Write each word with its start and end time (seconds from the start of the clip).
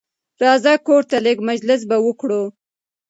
راځه 0.43 0.73
کورته 0.85 1.17
لېږ 1.25 1.39
مجلس 1.49 1.81
به 1.89 1.97
وکړو 2.05 2.43